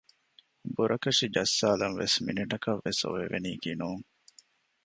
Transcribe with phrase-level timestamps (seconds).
[0.75, 4.03] ބުރަކަށި ޖައްސާލަންވެސް މިނެޓަކަށް ވެސް އޮވެވެނީކީ ނޫން